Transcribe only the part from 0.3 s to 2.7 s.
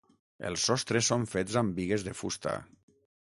Els sostres són fets amb bigues de fusta.